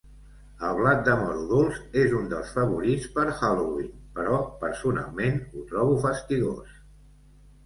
El 0.67 0.77
blat 0.77 1.01
de 1.09 1.17
moro 1.23 1.43
dolç 1.51 1.77
és 2.03 2.15
un 2.19 2.25
dels 2.31 2.53
favorits 2.55 3.05
per 3.19 3.27
Halloween, 3.41 3.93
però 4.17 4.41
personalment 4.65 5.39
ho 5.53 5.67
trobo 5.75 6.01
fastigós. 6.09 6.75